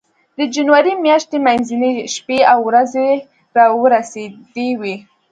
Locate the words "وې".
4.79-4.95